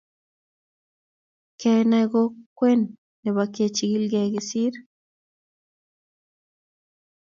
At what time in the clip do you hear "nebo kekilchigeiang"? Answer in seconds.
3.21-4.33